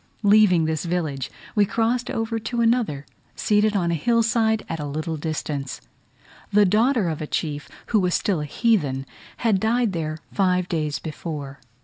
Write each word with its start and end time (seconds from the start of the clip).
Leaving 0.23 0.65
this 0.65 0.83
village, 0.83 1.29
we 1.53 1.63
crossed 1.63 2.09
over 2.09 2.39
to 2.39 2.59
another, 2.59 3.05
seated 3.35 3.75
on 3.75 3.91
a 3.91 3.93
hill 3.93 4.23
side 4.23 4.65
at 4.67 4.79
a 4.79 4.85
little 4.85 5.15
distance. 5.15 5.79
The 6.51 6.65
daughter 6.65 7.07
of 7.07 7.21
a 7.21 7.27
chief, 7.27 7.69
who 7.93 7.99
was 7.99 8.15
still 8.15 8.41
a 8.41 8.45
heathen, 8.45 9.05
had 9.37 9.59
died 9.59 9.93
there 9.93 10.17
five 10.33 10.67
days 10.67 10.97
before. 10.97 11.59